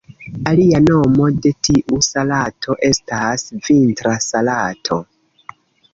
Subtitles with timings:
[0.51, 4.99] Alia nomo de tiu salato estas "Vintra salato".